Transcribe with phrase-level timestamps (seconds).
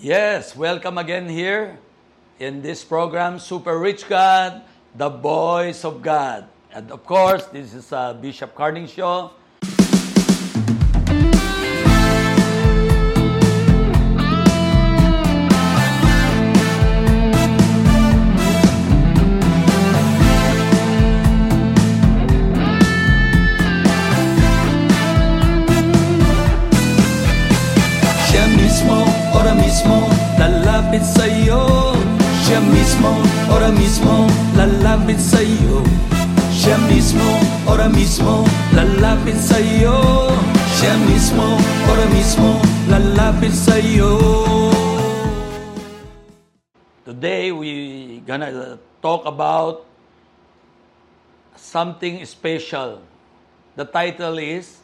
[0.00, 1.76] Yes, welcome again here
[2.38, 4.62] in this program, Super Rich God,
[4.94, 6.46] the Voice of God.
[6.72, 9.32] And of course, this is uh, Bishop Carding Show.
[40.78, 41.58] Siya mismo,
[41.90, 42.54] ora mismo,
[42.86, 44.14] lalapit sa'yo
[47.02, 49.82] Today, we gonna talk about
[51.58, 53.02] something special.
[53.74, 54.78] The title is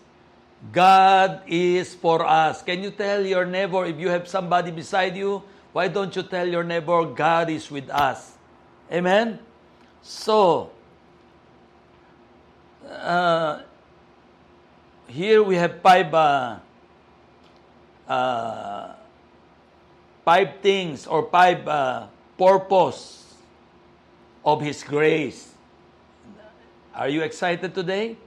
[0.74, 2.58] God is for us.
[2.66, 6.50] Can you tell your neighbor, if you have somebody beside you, why don't you tell
[6.50, 8.34] your neighbor, God is with us?
[8.90, 9.38] Amen?
[10.02, 10.74] So,
[12.82, 13.62] uh,
[15.14, 16.58] here we have five, uh,
[18.08, 18.94] uh,
[20.24, 23.22] five things or five uh, purpose
[24.44, 25.54] of His grace.
[26.92, 28.18] Are you excited today?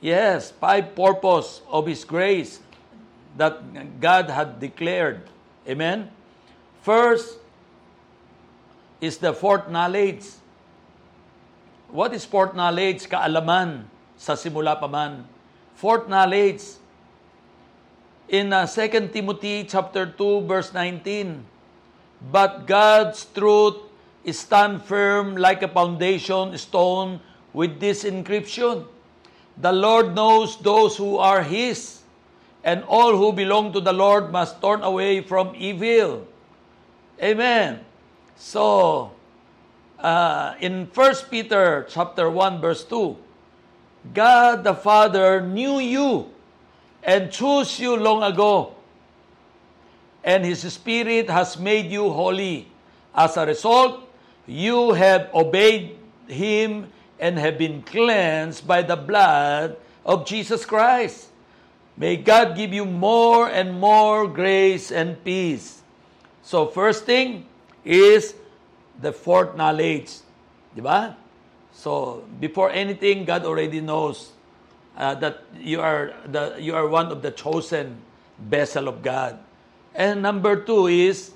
[0.00, 2.60] Yes, five purpose of His grace
[3.40, 3.56] that
[3.98, 5.24] God had declared.
[5.66, 6.10] Amen?
[6.82, 7.40] First
[9.00, 10.24] is the foreknowledge.
[11.88, 13.08] What is foreknowledge?
[13.08, 13.88] Kaalaman
[14.20, 15.37] sa simula pa man.
[15.78, 16.74] Foreknowledge.
[18.28, 21.46] In uh, 2 Timothy chapter 2 verse 19,
[22.34, 23.78] But God's truth
[24.26, 27.20] stand firm like a foundation stone
[27.54, 28.84] with this inscription.
[29.56, 32.02] The Lord knows those who are His,
[32.64, 36.26] and all who belong to the Lord must turn away from evil.
[37.22, 37.86] Amen.
[38.34, 39.12] So,
[39.98, 43.27] uh, in 1 Peter chapter 1 verse 2,
[44.14, 46.30] God the Father knew you
[47.02, 48.74] and chose you long ago,
[50.24, 52.68] and His Spirit has made you holy.
[53.14, 54.02] As a result,
[54.46, 56.88] you have obeyed Him
[57.18, 59.76] and have been cleansed by the blood
[60.06, 61.28] of Jesus Christ.
[61.96, 65.82] May God give you more and more grace and peace.
[66.42, 67.44] So first thing
[67.84, 68.34] is
[69.02, 70.22] the foreknowledge.
[70.74, 71.18] Di ba?
[71.78, 74.34] So before anything, God already knows
[74.98, 78.02] uh, that you are the you are one of the chosen
[78.34, 79.38] vessel of God.
[79.94, 81.30] And number two is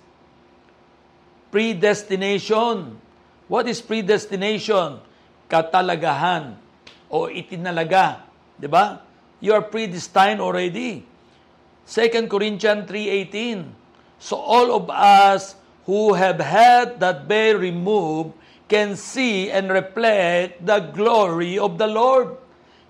[1.55, 2.99] predestination.
[3.47, 4.99] What is predestination?
[5.47, 6.59] Katalagahan
[7.07, 8.27] o itinalaga.
[8.59, 8.99] Di ba?
[9.39, 11.07] You are predestined already.
[11.87, 13.63] 2 Corinthians 3.18
[14.19, 15.55] So all of us
[15.87, 18.42] who have had that veil removed
[18.73, 22.41] can see and reflect the glory of the Lord.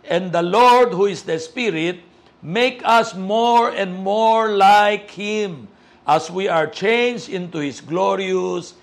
[0.07, 2.07] And the Lord, who is the Spirit,
[2.39, 5.67] make us more and more like Him
[6.07, 8.79] as we are changed into His glorious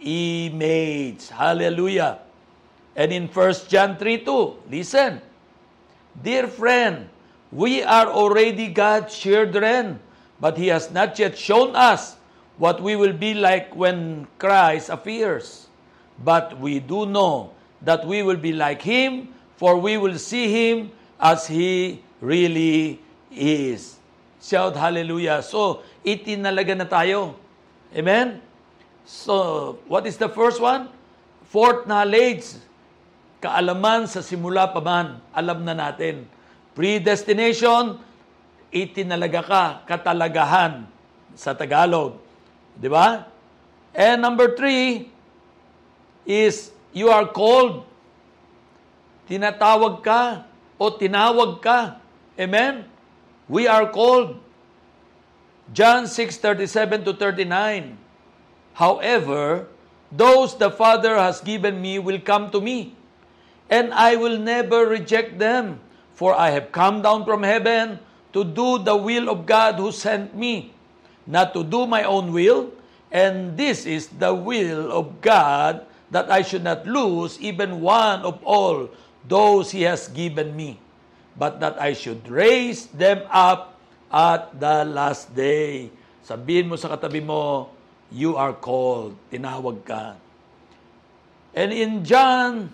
[0.00, 1.28] image.
[1.28, 2.24] Hallelujah.
[2.96, 5.20] And in 1 John 3 2, listen.
[6.16, 7.12] Dear friend,
[7.52, 10.00] we are already God's children,
[10.40, 12.16] but He has not yet shown us
[12.56, 15.67] what we will be like when Christ appears.
[16.18, 20.90] But we do know that we will be like Him, for we will see Him
[21.18, 22.98] as He really
[23.30, 23.98] is.
[24.42, 25.42] Shout hallelujah.
[25.42, 27.34] So, itinalaga na tayo.
[27.94, 28.42] Amen?
[29.06, 30.90] So, what is the first one?
[31.50, 32.58] Fourth knowledge.
[33.38, 36.26] Kaalaman sa simula pa man, alam na natin.
[36.74, 37.98] Predestination,
[38.74, 40.86] itinalaga ka, katalagahan
[41.38, 42.18] sa Tagalog.
[42.74, 43.26] Di ba?
[43.94, 45.10] And number three
[46.28, 47.88] is you are called.
[49.24, 50.44] Tinatawag ka
[50.76, 51.96] o tinawag ka.
[52.36, 52.84] Amen?
[53.48, 54.36] We are called.
[55.72, 57.96] John 6:37 to 39.
[58.76, 59.66] However,
[60.12, 62.94] those the Father has given me will come to me,
[63.68, 65.80] and I will never reject them,
[66.14, 68.00] for I have come down from heaven
[68.32, 70.72] to do the will of God who sent me,
[71.28, 72.72] not to do my own will,
[73.12, 78.40] and this is the will of God that I should not lose even one of
[78.44, 78.88] all
[79.26, 80.80] those he has given me,
[81.36, 83.76] but that I should raise them up
[84.12, 85.92] at the last day.
[86.24, 87.68] Sabihin mo sa katabi mo,
[88.12, 89.16] you are called.
[89.28, 90.16] Tinawag ka.
[91.52, 92.72] And in John,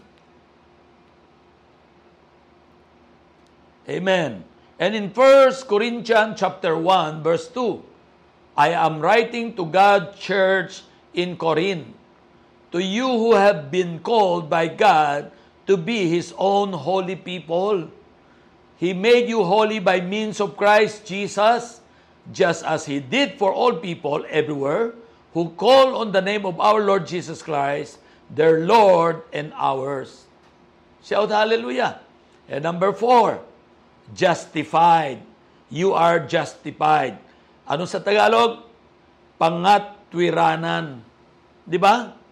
[3.85, 4.45] Amen.
[4.81, 7.83] And in 1 Corinthians chapter 1 verse 2,
[8.57, 10.83] I am writing to God church
[11.13, 11.87] in Corinth,
[12.75, 15.31] to you who have been called by God
[15.71, 17.87] to be His own holy people.
[18.83, 21.79] He made you holy by means of Christ Jesus,
[22.35, 24.91] just as He did for all people everywhere
[25.39, 30.27] who call on the name of our Lord Jesus Christ, their Lord and ours.
[31.07, 32.03] Shout hallelujah.
[32.51, 33.39] And number four,
[34.19, 35.23] justified.
[35.71, 37.23] You are justified.
[37.71, 38.67] Ano sa Tagalog?
[39.39, 41.07] Pangatwiranan.
[41.63, 42.24] Di ba?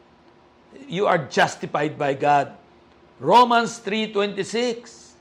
[0.89, 2.53] You are justified by God.
[3.19, 5.13] Romans 3.26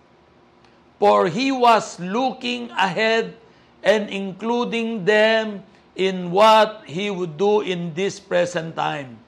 [1.00, 3.38] For He was looking ahead
[3.83, 5.63] and including them
[5.95, 9.19] in what He would do in this present time.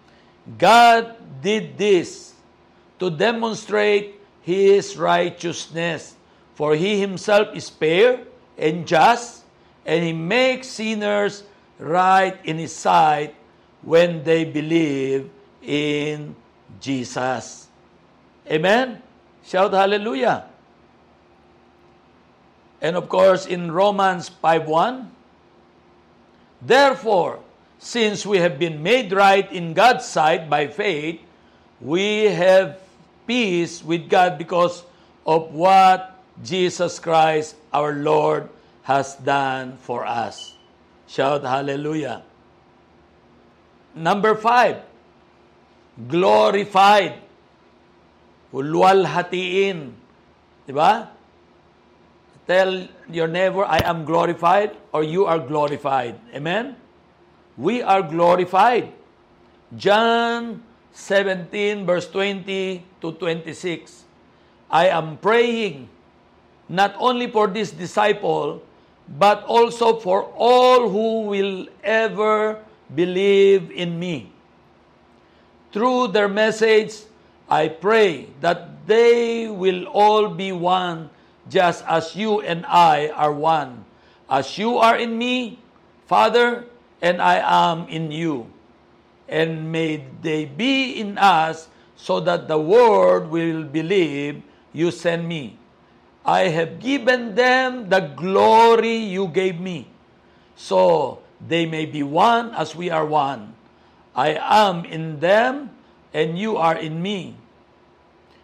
[0.58, 2.34] God did this
[3.00, 6.16] to demonstrate His righteousness,
[6.56, 8.26] for He Himself is fair
[8.58, 9.44] and just,
[9.86, 11.44] and He makes sinners
[11.80, 13.36] right in His sight
[13.82, 15.30] when they believe
[15.66, 16.36] in
[16.80, 17.68] Jesus.
[18.50, 19.02] Amen?
[19.46, 20.46] Shout hallelujah.
[22.82, 25.08] And of course, in Romans 5.1,
[26.64, 27.40] Therefore,
[27.80, 31.20] since we have been made right in God's sight by faith,
[31.82, 32.80] we have
[33.28, 34.84] peace with God because
[35.28, 38.48] of what Jesus Christ our Lord
[38.84, 40.56] has done for us.
[41.08, 42.24] Shout hallelujah.
[43.96, 44.82] Number five,
[45.98, 47.22] glorified.
[48.54, 49.94] Ulwalhatiin.
[50.68, 51.10] Di ba?
[52.46, 56.20] Tell your neighbor, I am glorified or you are glorified.
[56.36, 56.76] Amen?
[57.56, 58.92] We are glorified.
[59.78, 60.62] John
[60.92, 64.04] 17 verse 20 to 26.
[64.70, 65.88] I am praying
[66.68, 68.62] not only for this disciple,
[69.08, 72.60] but also for all who will ever
[72.94, 74.33] believe in me.
[75.74, 76.94] Through their message,
[77.50, 81.10] I pray that they will all be one
[81.50, 83.84] just as you and I are one.
[84.30, 85.58] As you are in me,
[86.06, 86.70] Father,
[87.02, 88.54] and I am in you.
[89.28, 91.68] And may they be in us
[91.98, 94.44] so that the world will believe
[94.74, 95.58] you sent me.
[96.24, 99.90] I have given them the glory you gave me,
[100.56, 103.56] so they may be one as we are one.
[104.16, 105.72] I am in them,
[106.14, 107.36] and you are in me.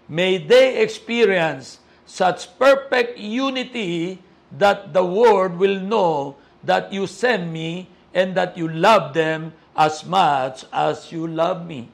[0.09, 4.19] May they experience such perfect unity
[4.57, 10.03] that the world will know that you sent me and that you love them as
[10.03, 11.89] much as you love me.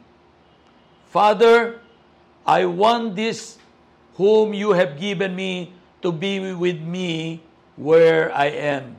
[1.12, 1.80] Father,
[2.48, 3.57] I want this
[4.16, 7.42] whom you have given me to be with me
[7.75, 8.95] where I am.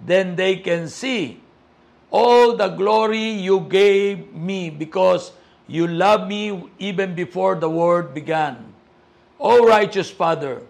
[0.00, 1.40] Then they can see
[2.14, 5.34] all the glory you gave me because
[5.66, 8.70] you loved me even before the world began.
[9.40, 10.62] O righteous Father,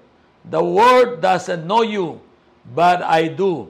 [0.49, 2.25] the world doesn't know you,
[2.73, 3.69] but I do.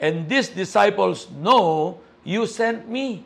[0.00, 3.22] And these disciples know you sent me.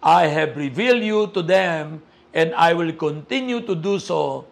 [0.00, 4.46] I have revealed you to them, and I will continue to do so.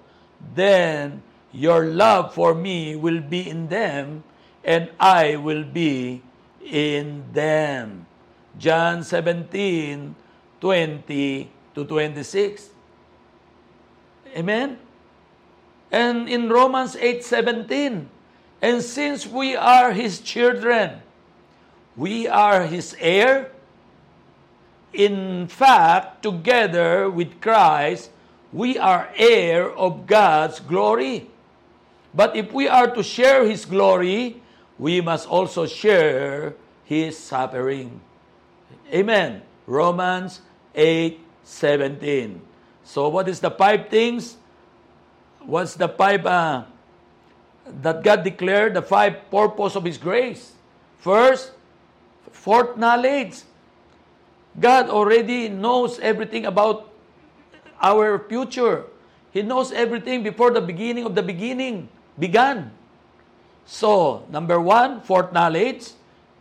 [0.58, 1.22] Then
[1.54, 4.24] your love for me will be in them,
[4.66, 6.20] and I will be
[6.66, 8.10] in them.
[8.58, 10.14] John 17,
[10.60, 12.70] 20 to 26.
[14.36, 14.78] Amen?
[15.90, 18.08] And in Romans 8:17,
[18.60, 21.02] and since we are his children,
[21.96, 23.52] we are his heir.
[24.92, 28.10] In fact, together with Christ,
[28.52, 31.28] we are heir of God's glory.
[32.14, 34.40] But if we are to share his glory,
[34.78, 38.00] we must also share his suffering.
[38.92, 39.42] Amen.
[39.66, 40.40] Romans
[40.74, 42.40] 8:17.
[42.84, 44.36] So what is the five things
[45.46, 46.66] What's the five uh,
[47.82, 50.58] that God declared, the five purpose of His grace?
[50.98, 51.54] First,
[52.34, 53.46] fourth knowledge.
[54.58, 56.90] God already knows everything about
[57.80, 58.90] our future.
[59.30, 62.74] He knows everything before the beginning of the beginning began.
[63.66, 65.94] So, number one, fourth knowledge,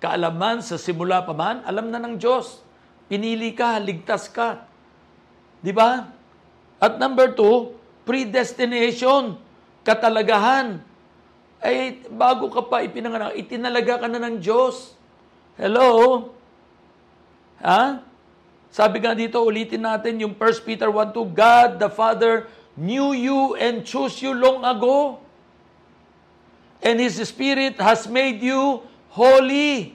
[0.05, 2.61] kaalaman sa simula pa man, alam na ng Diyos.
[3.09, 4.69] Pinili ka, ligtas ka.
[5.65, 6.13] Di ba?
[6.77, 7.73] At number two,
[8.05, 9.41] predestination,
[9.81, 10.77] katalagahan.
[11.57, 14.93] Ay, bago ka pa ipinanganak, itinalaga ka na ng Diyos.
[15.57, 16.29] Hello?
[17.65, 18.05] Ha?
[18.69, 22.45] Sabi nga dito, ulitin natin yung 1 Peter 1.2, God the Father
[22.77, 25.17] knew you and chose you long ago.
[26.85, 28.85] And His Spirit has made you
[29.15, 29.94] holy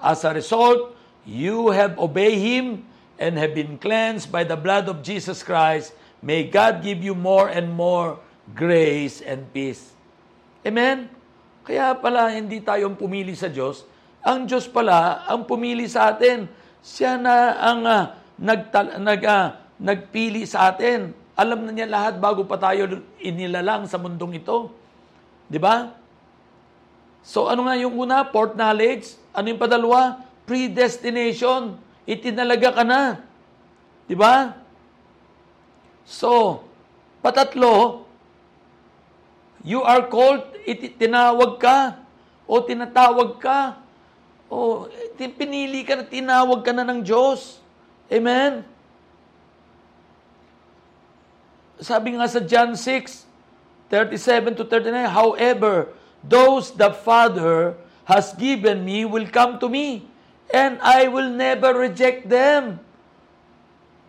[0.00, 0.92] As a result,
[1.24, 2.84] you have obeyed Him
[3.16, 5.96] and have been cleansed by the blood of Jesus Christ.
[6.20, 8.20] May God give you more and more
[8.52, 9.96] grace and peace.
[10.62, 11.08] Amen?
[11.66, 13.82] Kaya pala hindi tayong pumili sa Diyos.
[14.22, 16.46] Ang Diyos pala ang pumili sa atin.
[16.82, 18.02] Siya na ang uh,
[18.38, 19.46] nagtal- nag, uh,
[19.82, 21.10] nagpili sa atin.
[21.34, 24.70] Alam na niya lahat bago pa tayo inilalang sa mundong ito.
[25.46, 25.90] Di ba?
[27.26, 28.22] So ano nga yung una?
[28.22, 29.18] Port knowledge.
[29.34, 30.22] Ano yung padalwa?
[30.46, 31.74] Predestination.
[32.06, 33.18] Itinalaga ka na.
[34.06, 34.54] Di ba?
[36.06, 36.62] So,
[37.18, 38.06] patatlo,
[39.66, 41.98] you are called iti, tinawag ka
[42.46, 43.82] o tinatawag ka
[44.46, 44.86] o
[45.18, 47.58] pinili ka na tinawag ka na ng Diyos.
[48.06, 48.62] Amen?
[51.82, 53.26] Sabi nga sa John 6,
[53.90, 55.90] 37 to 39, However,
[56.22, 57.74] those the Father
[58.06, 60.06] has given me will come to me,
[60.52, 62.80] and I will never reject them.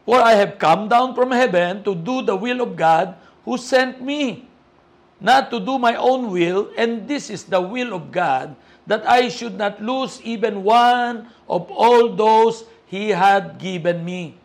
[0.05, 3.99] For I have come down from heaven to do the will of God who sent
[3.99, 4.47] me
[5.19, 9.29] not to do my own will, and this is the will of God, that I
[9.29, 14.37] should not lose even one of all those He had given me,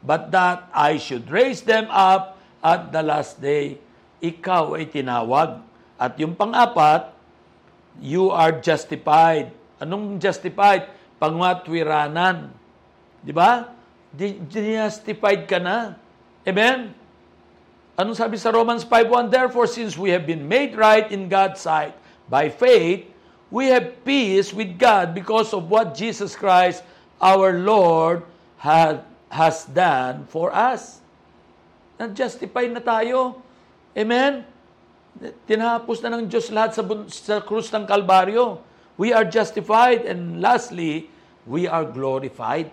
[0.00, 3.76] but that I should raise them up at the last day.
[4.22, 5.60] Ikaw ay tinawag.
[6.02, 7.14] At yung pang-apat,
[8.02, 9.54] you are justified.
[9.78, 10.90] Anong justified?
[11.22, 12.50] Pangmatwiranan.
[13.22, 13.70] Di ba?
[14.50, 15.94] Justified ka na.
[16.42, 16.90] Amen?
[17.94, 19.30] Anong sabi sa Romans 5.1?
[19.30, 21.94] Therefore, since we have been made right in God's sight
[22.26, 23.06] by faith,
[23.46, 26.82] we have peace with God because of what Jesus Christ,
[27.22, 28.26] our Lord,
[28.58, 30.98] had, has done for us.
[31.94, 33.38] Na-justify na tayo.
[33.94, 34.50] Amen?
[35.44, 38.64] Tinapos na ng Diyos lahat sa, sa krus ng Kalbaryo.
[38.96, 41.08] We are justified and lastly,
[41.44, 42.72] we are glorified.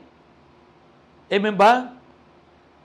[1.29, 1.93] Amen ba?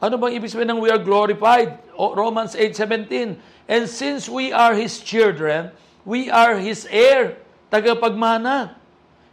[0.05, 1.81] Ano bang ibig sabihin ng we are glorified?
[1.97, 5.73] Romans 8.17 And since we are His children,
[6.05, 7.41] we are His heir,
[7.73, 8.77] tagapagmana.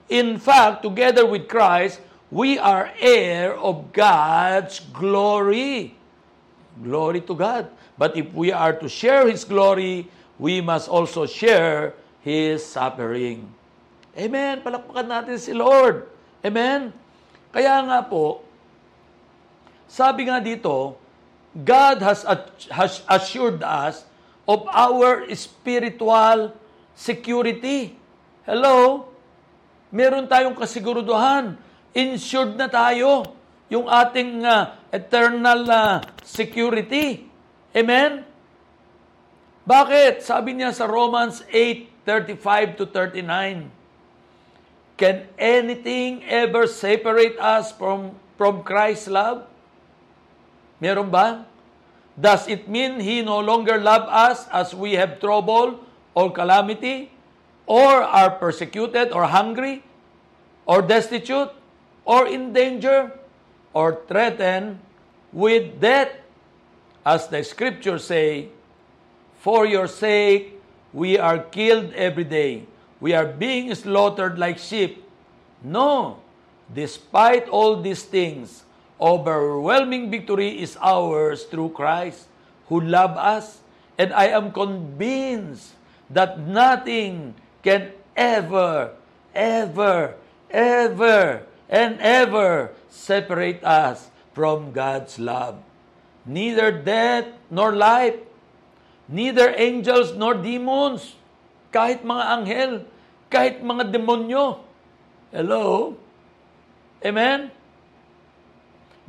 [0.08, 2.00] In fact, together with Christ,
[2.32, 5.96] we are heir of God's glory.
[6.80, 7.68] Glory to God.
[7.98, 10.08] But if we are to share His glory,
[10.40, 13.50] we must also share His suffering.
[14.18, 14.60] Amen.
[14.60, 16.08] Palakpakan natin si Lord.
[16.44, 16.92] Amen.
[17.52, 18.44] Kaya nga po,
[19.88, 20.96] sabi nga dito,
[21.52, 22.24] God has,
[22.72, 24.08] has assured us
[24.48, 26.56] of our spiritual
[26.96, 27.96] security.
[28.48, 29.08] Hello?
[29.92, 31.60] Meron tayong kasiguruduhan.
[31.92, 33.36] Insured na tayo.
[33.68, 37.31] Yung ating uh, eternal uh, security.
[37.72, 38.28] Amen?
[39.64, 40.20] Bakit?
[40.20, 43.72] Sabi niya sa Romans 8:35 to 39.
[45.00, 49.50] Can anything ever separate us from from Christ's love?
[50.78, 51.50] Meron ba?
[52.14, 55.82] Does it mean He no longer love us as we have trouble
[56.14, 57.10] or calamity?
[57.66, 59.82] Or are persecuted or hungry?
[60.70, 61.50] Or destitute?
[62.06, 63.16] Or in danger?
[63.74, 64.78] Or threatened
[65.34, 66.21] with death?
[67.06, 68.50] As the scriptures say,
[69.40, 70.62] For your sake
[70.94, 72.66] we are killed every day.
[73.00, 75.04] We are being slaughtered like sheep.
[75.64, 76.22] No,
[76.74, 78.64] despite all these things,
[79.00, 82.28] overwhelming victory is ours through Christ
[82.70, 83.60] who loved us.
[83.98, 85.74] And I am convinced
[86.10, 88.94] that nothing can ever,
[89.34, 90.16] ever,
[90.50, 95.58] ever, and ever separate us from God's love.
[96.26, 98.18] Neither death nor life,
[99.10, 101.18] neither angels nor demons,
[101.74, 102.74] kahit mga anghel,
[103.32, 104.62] kahit mga demonyo.
[105.34, 105.96] Hello?
[107.02, 107.50] Amen?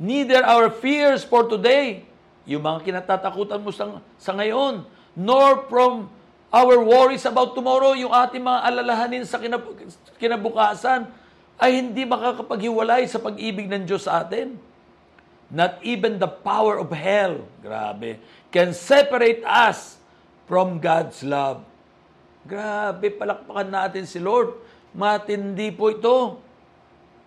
[0.01, 2.07] Neither our fears for today,
[2.49, 6.09] yung mga kinatatakutan mo sa, sa ngayon, nor from
[6.49, 9.77] our worries about tomorrow, yung ating mga alalahanin sa kinab-
[10.17, 11.07] kinabukasan,
[11.61, 14.57] ay hindi makakapaghiwalay sa pag-ibig ng Diyos sa atin.
[15.53, 18.17] Not even the power of hell, grabe,
[18.49, 20.01] can separate us
[20.49, 21.61] from God's love.
[22.49, 24.57] Grabe, palakpakan natin si Lord.
[24.97, 26.41] Matindi po ito.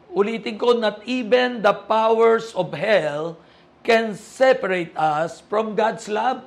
[0.09, 3.37] Ulitin ko, not even the powers of hell
[3.85, 6.41] can separate us from God's love.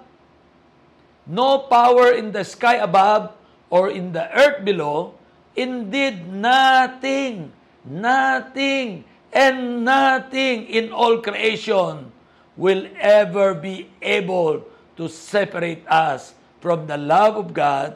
[1.30, 3.38] No power in the sky above
[3.70, 5.14] or in the earth below,
[5.54, 7.52] indeed nothing,
[7.84, 12.10] nothing, and nothing in all creation
[12.56, 14.64] will ever be able
[14.98, 17.94] to separate us from the love of God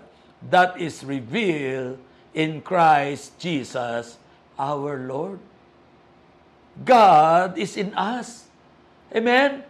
[0.50, 1.98] that is revealed
[2.30, 4.16] in Christ Jesus
[4.58, 5.42] our Lord.
[6.80, 8.48] God is in us.
[9.12, 9.66] Amen?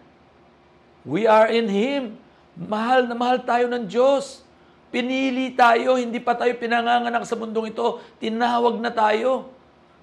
[1.03, 2.21] We are in Him.
[2.55, 4.45] Mahal na mahal tayo ng Diyos.
[4.93, 7.99] Pinili tayo, hindi pa tayo pinanganganak sa mundong ito.
[8.21, 9.51] Tinawag na tayo.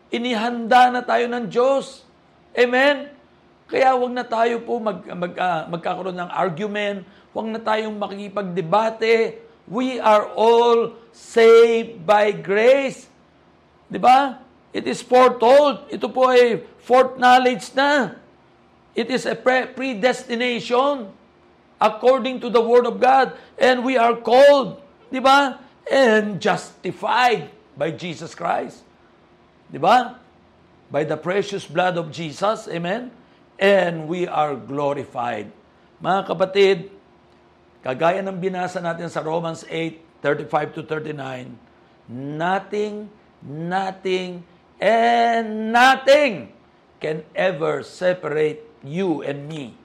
[0.09, 2.01] Inihanda na tayo ng Diyos.
[2.57, 3.13] Amen?
[3.69, 7.05] Kaya wag na tayo po mag, mag, uh, magkakaroon ng argument.
[7.29, 9.45] Wag na tayong makikipagdebate.
[9.69, 13.05] We are all saved by grace.
[13.85, 14.41] Di ba?
[14.73, 15.85] It is foretold.
[15.93, 18.17] Ito po ay foreknowledge na.
[18.97, 21.13] It is a pre- predestination
[21.77, 23.37] according to the Word of God.
[23.61, 24.81] And we are called,
[25.13, 25.61] di ba?
[25.85, 28.88] And justified by Jesus Christ.
[29.69, 30.17] Di ba?
[30.89, 32.65] By the precious blood of Jesus.
[32.67, 33.13] Amen?
[33.61, 35.53] And we are glorified.
[36.01, 36.77] Mga kapatid,
[37.85, 41.55] kagaya ng binasa natin sa Romans 8, 35 to 39,
[42.09, 43.07] nothing,
[43.45, 44.43] nothing,
[44.81, 46.51] and nothing
[46.99, 49.75] can ever separate you and me.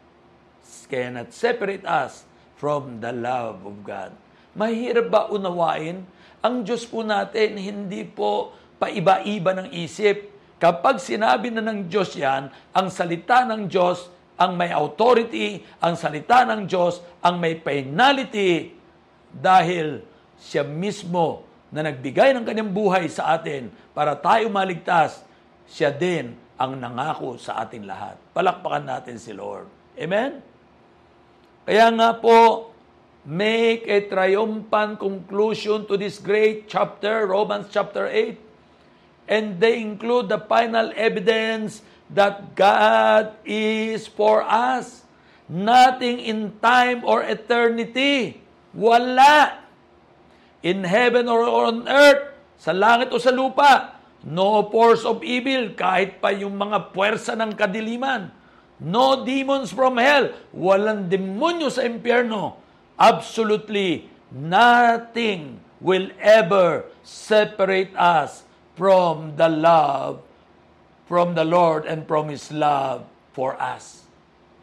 [0.84, 2.22] Cannot separate us
[2.54, 4.14] from the love of God.
[4.54, 6.06] Mahirap ba unawain?
[6.44, 10.32] Ang Diyos po natin, hindi po paiba-iba ng isip.
[10.58, 16.42] Kapag sinabi na ng Diyos yan, ang salita ng Diyos ang may authority, ang salita
[16.42, 18.74] ng Diyos ang may penalty
[19.30, 20.02] dahil
[20.38, 25.22] siya mismo na nagbigay ng kanyang buhay sa atin para tayo maligtas,
[25.70, 28.14] siya din ang nangako sa ating lahat.
[28.30, 29.66] Palakpakan natin si Lord.
[29.98, 30.38] Amen?
[31.66, 32.70] Kaya nga po,
[33.26, 38.43] make a triumphant conclusion to this great chapter, Romans chapter 8.
[39.24, 41.80] And they include the final evidence
[42.12, 45.04] that God is for us.
[45.48, 48.40] Nothing in time or eternity.
[48.76, 49.64] Wala.
[50.64, 56.16] In heaven or on earth, sa langit o sa lupa, No force of evil, kahit
[56.16, 58.32] pa yung mga puwersa ng kadiliman.
[58.80, 62.56] No demons from hell, walang demonyo sa impyerno.
[62.96, 68.43] Absolutely nothing will ever separate us
[68.74, 70.22] from the love
[71.04, 73.04] from the Lord and from His love
[73.36, 74.08] for us.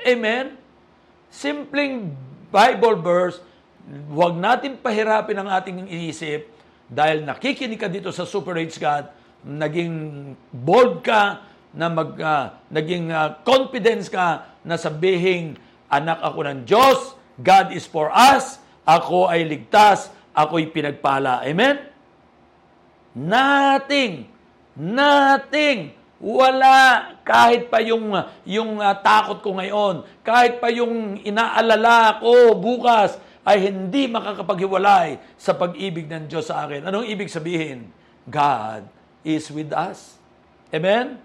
[0.01, 0.57] Amen?
[1.29, 2.11] Simpleng
[2.49, 3.39] Bible verse,
[4.11, 6.49] huwag natin pahirapin ang ating isip
[6.91, 9.07] dahil nakikinig ka dito sa Super Rich God,
[9.47, 9.93] naging
[10.51, 15.55] bold ka, na mag, uh, naging uh, confidence ka na sabihin,
[15.87, 21.47] anak ako ng Diyos, God is for us, ako ay ligtas, ako'y pinagpala.
[21.47, 21.79] Amen?
[23.11, 24.31] Nothing,
[24.75, 28.13] nothing, wala kahit pa yung
[28.45, 35.57] yung uh, takot ko ngayon, kahit pa yung inaalala ko bukas ay hindi makakapaghiwalay sa
[35.57, 36.85] pag-ibig ng Diyos sa akin.
[36.85, 37.89] Anong ibig sabihin?
[38.29, 38.85] God
[39.25, 40.21] is with us.
[40.69, 41.17] Amen?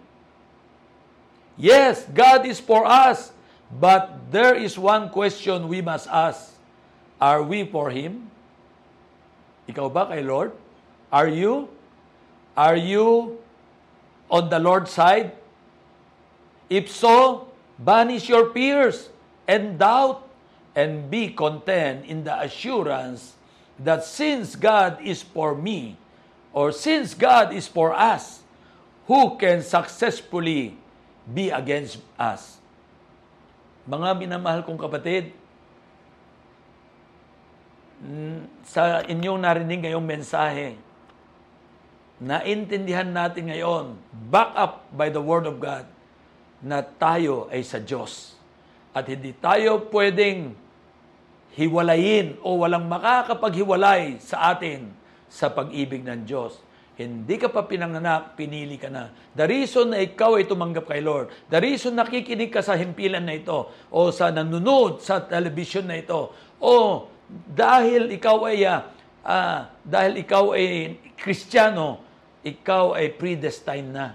[1.60, 3.36] Yes, God is for us.
[3.68, 6.56] But there is one question we must ask.
[7.20, 8.32] Are we for Him?
[9.68, 10.56] Ikaw ba kay Lord?
[11.12, 11.68] Are you?
[12.56, 13.36] Are you
[14.32, 15.36] on the Lord's side?
[16.72, 19.12] If so, banish your fears
[19.46, 20.24] and doubt
[20.74, 23.36] and be content in the assurance
[23.78, 26.00] that since God is for me,
[26.56, 28.40] or since God is for us,
[29.04, 30.74] who can successfully
[31.28, 32.56] be against us?
[33.84, 35.30] Mga minamahal kong kapatid,
[38.64, 40.80] sa inyong narinig ngayong mensahe,
[42.22, 43.96] naintindihan natin ngayon,
[44.32, 45.84] back up by the Word of God,
[46.64, 48.36] na tayo ay sa Diyos.
[48.96, 50.56] At hindi tayo pwedeng
[51.52, 54.88] hiwalayin o walang makakapaghiwalay sa atin
[55.28, 56.64] sa pag-ibig ng Diyos.
[56.96, 59.12] Hindi ka pa pinanganak, pinili ka na.
[59.36, 63.36] The reason na ikaw ay tumanggap kay Lord, the reason nakikinig ka sa himpilan na
[63.36, 70.56] ito, o sa nanonood sa television na ito, o dahil ikaw ay, uh, dahil ikaw
[70.56, 72.05] ay Kristiyano,
[72.46, 74.14] ikaw ay predestined na.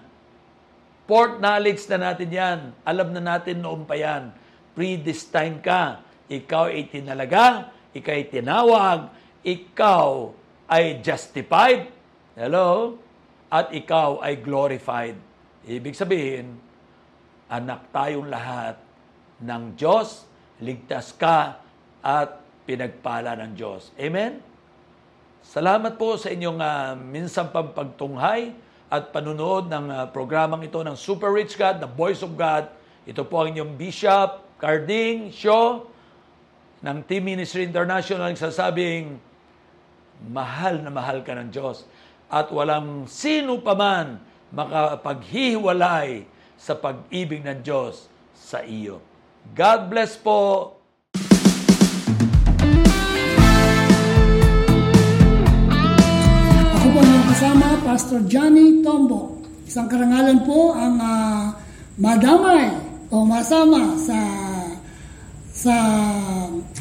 [1.03, 2.59] Port knowledge na natin yan.
[2.87, 4.31] Alam na natin noon pa yan.
[4.71, 5.99] Predestined ka.
[6.31, 8.99] Ikaw ay tinalaga, ikaw ay tinawag,
[9.43, 10.31] ikaw
[10.71, 11.91] ay justified,
[12.39, 12.95] hello,
[13.51, 15.19] at ikaw ay glorified.
[15.67, 16.55] Ibig sabihin,
[17.51, 18.79] anak tayong lahat
[19.43, 20.23] ng Diyos,
[20.63, 21.59] ligtas ka
[21.99, 23.91] at pinagpala ng Diyos.
[23.99, 24.50] Amen?
[25.41, 28.53] Salamat po sa inyong uh, minsang pampagtunghay
[28.93, 32.69] at panunood ng uh, programang ito ng Super Rich God, The Voice of God.
[33.09, 35.81] Ito po ang inyong Bishop Carding Shaw
[36.85, 39.17] ng Team Ministry International ang sasabing,
[40.29, 41.89] mahal na mahal ka ng Diyos.
[42.29, 44.21] At walang sino paman
[44.53, 48.05] makapaghihiwalay sa pag-ibig ng Diyos
[48.37, 49.01] sa iyo.
[49.57, 50.77] God bless po.
[57.41, 59.41] Kasama, Pastor Johnny Tombo.
[59.65, 61.49] Isang karangalan po ang uh,
[61.97, 62.69] madamay
[63.09, 64.21] o masama sa
[65.49, 65.73] sa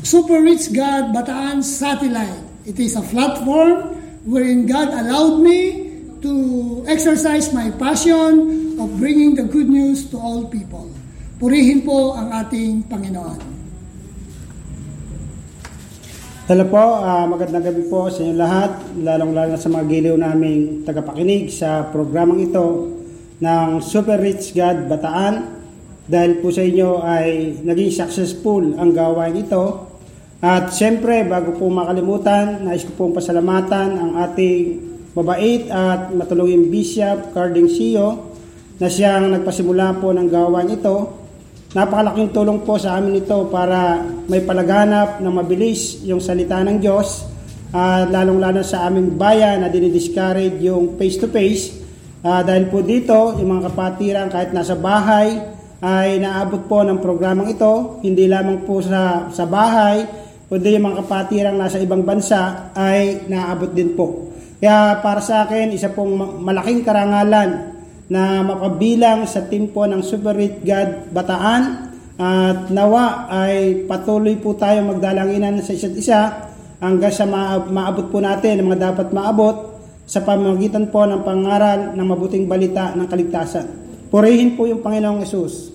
[0.05, 2.45] Super Rich God Bataan Satellite.
[2.69, 6.33] It is a platform wherein God allowed me to
[6.85, 10.93] exercise my passion of bringing the good news to all people.
[11.41, 13.60] Purihin po ang ating Panginoon.
[16.51, 21.47] Hello po, uh, magandang gabi po sa inyo lahat, lalong-lalo sa mga giliw naming tagapakinig
[21.47, 22.91] sa programang ito
[23.39, 25.47] ng Super Rich God Bataan.
[26.11, 29.95] Dahil po sa inyo ay naging successful ang gawain ito.
[30.43, 37.31] At siyempre, bago po makalimutan, nais ko pong pasalamatan ang ating mabait at matulungin Bishop
[37.31, 38.27] Carding Sio
[38.83, 41.21] na siyang nagpasimula po ng gawain ito
[41.71, 47.27] Napakalaking tulong po sa amin ito para may palaganap na mabilis yung salita ng Diyos
[47.75, 51.83] uh, lalong-lalo sa aming bayan na dinidiscourage yung face-to-face.
[52.23, 55.35] Uh, dahil po dito yung mga kapatiran kahit nasa bahay
[55.83, 60.05] ay naabot po ng programang ito hindi lamang po sa, sa bahay
[60.53, 64.31] kundi yung mga kapatirang nasa ibang bansa ay naabot din po.
[64.61, 70.61] Kaya para sa akin isa pong malaking karangalan na makabilang sa timpo ng Super Rich
[70.63, 71.90] God Bataan
[72.21, 76.21] at nawa ay patuloy po tayo magdalanginan sa isa't isa
[76.77, 82.07] hanggang sa maabot po natin ang mga dapat maabot sa pamamagitan po ng pangaral ng
[82.07, 83.67] mabuting balita ng kaligtasan.
[84.13, 85.73] Purihin po yung Panginoong Yesus.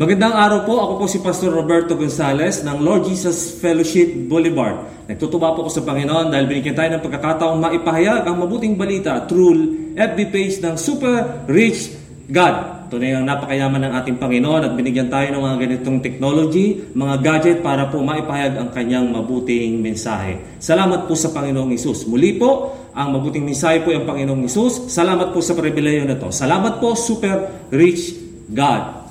[0.00, 0.74] Magandang araw po.
[0.80, 5.06] Ako po si Pastor Roberto Gonzales ng Lord Jesus Fellowship Boulevard.
[5.10, 9.92] Nagtutuwa po ko sa Panginoon dahil binigyan tayo ng pagkakataong maipahayag ang mabuting balita through
[9.92, 11.94] FB page ng Super Rich
[12.32, 12.83] God.
[12.94, 17.58] Tunay ang napakayaman ng ating Panginoon at binigyan tayo ng mga ganitong technology, mga gadget
[17.58, 20.38] para po maipahayag ang kanyang mabuting mensahe.
[20.62, 22.06] Salamat po sa Panginoong Isus.
[22.06, 24.94] Muli po, ang mabuting mensahe po ang Panginoong Isus.
[24.94, 26.30] Salamat po sa pribileyo na to.
[26.30, 28.14] Salamat po, Super Rich
[28.54, 29.10] God.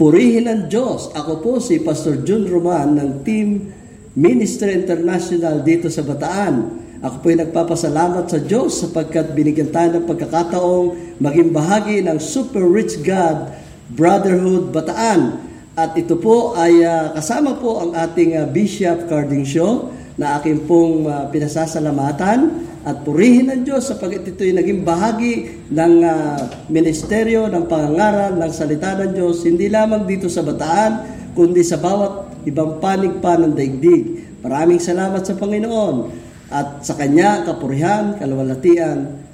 [0.00, 1.12] Purihin ang Diyos.
[1.12, 3.68] Ako po si Pastor Jun Roman ng Team
[4.16, 6.83] Ministry International dito sa Bataan.
[7.04, 12.64] Ako po ay nagpapasalamat sa Diyos sapagkat binigyan tayo ng pagkakataong maging bahagi ng Super
[12.64, 13.52] Rich God
[13.92, 15.36] Brotherhood Bataan.
[15.76, 20.64] At ito po ay uh, kasama po ang ating uh, Bishop Carding Show na aking
[20.64, 26.40] pong uh, pinasasalamatan at purihin ng Diyos sapagkat ito'y naging bahagi ng uh,
[26.72, 31.04] ministeryo ng pangangaral ng salita ng Diyos hindi lamang dito sa Bataan
[31.36, 34.24] kundi sa bawat ibang panig pa ng daigdig.
[34.40, 39.26] Maraming salamat sa Panginoon at sa Kanya kapurihan, kalawalatian.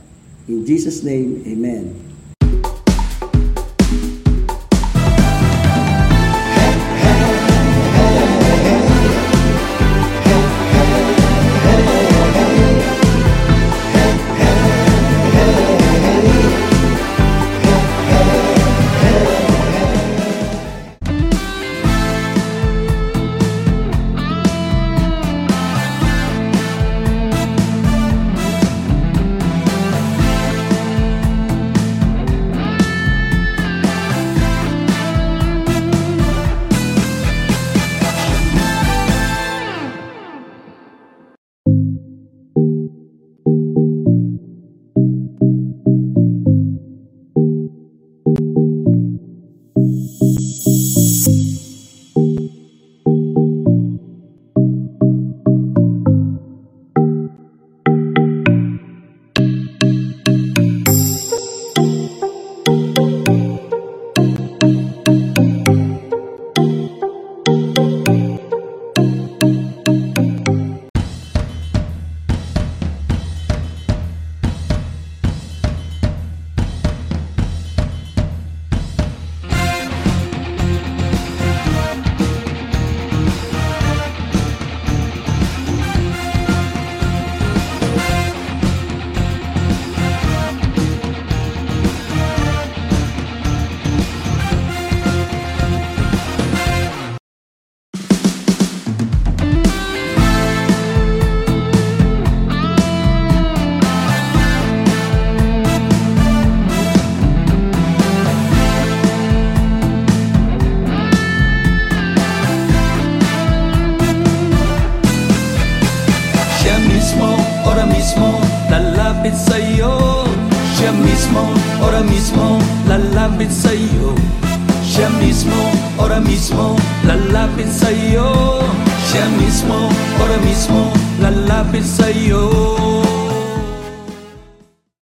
[0.49, 2.10] In Jesus' name, Amen.